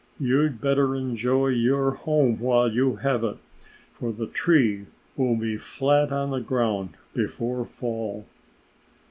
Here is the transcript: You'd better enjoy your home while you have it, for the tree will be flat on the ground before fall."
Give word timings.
You'd 0.19 0.59
better 0.59 0.95
enjoy 0.95 1.49
your 1.49 1.91
home 1.91 2.39
while 2.39 2.71
you 2.71 2.95
have 2.95 3.23
it, 3.23 3.37
for 3.93 4.11
the 4.11 4.25
tree 4.25 4.87
will 5.15 5.35
be 5.35 5.57
flat 5.57 6.11
on 6.11 6.31
the 6.31 6.39
ground 6.41 6.97
before 7.13 7.63
fall." 7.65 8.25